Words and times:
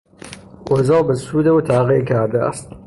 اوضاع 0.69 1.01
به 1.01 1.15
سود 1.15 1.47
او 1.47 1.61
تغییر 1.61 2.05
کرده 2.05 2.43
است. 2.43 2.69